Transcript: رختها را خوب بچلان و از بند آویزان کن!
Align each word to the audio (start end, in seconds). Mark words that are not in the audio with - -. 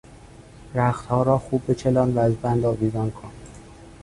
رختها 0.75 1.23
را 1.23 1.37
خوب 1.39 1.71
بچلان 1.71 2.13
و 2.13 2.19
از 2.19 2.35
بند 2.35 2.65
آویزان 2.65 3.11
کن! 3.11 3.31